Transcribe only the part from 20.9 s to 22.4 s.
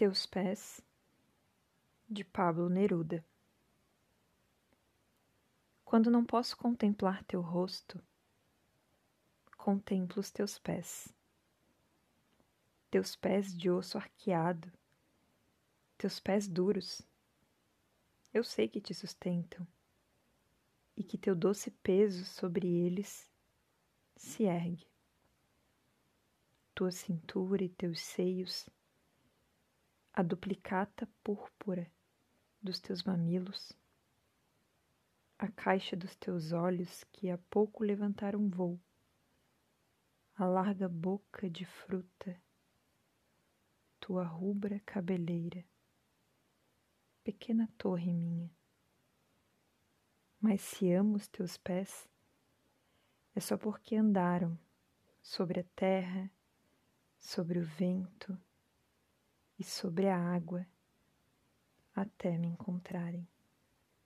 e que teu doce peso